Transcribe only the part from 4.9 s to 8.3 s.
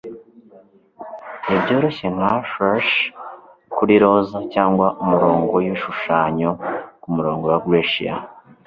umurongo wibishushanyo kumurongo wa Greciya